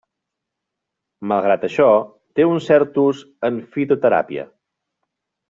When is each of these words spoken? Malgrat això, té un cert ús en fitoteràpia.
Malgrat 1.31 1.67
això, 1.67 1.89
té 2.39 2.47
un 2.53 2.63
cert 2.69 2.99
ús 3.03 3.21
en 3.51 3.61
fitoteràpia. 3.77 4.49